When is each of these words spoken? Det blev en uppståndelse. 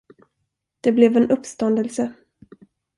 Det 0.81 0.91
blev 0.91 1.17
en 1.17 1.31
uppståndelse. 1.31 2.13